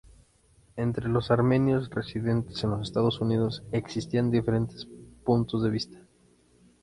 Entre 0.77 1.07
los 1.07 1.29
armenios 1.29 1.87
residentes 1.91 2.63
en 2.63 2.71
los 2.71 2.81
Estados 2.87 3.21
Unidos 3.21 3.61
existían 3.71 4.31
diferentes 4.31 4.87
puntos 5.23 5.61
de 5.61 5.69
vista. 5.69 5.99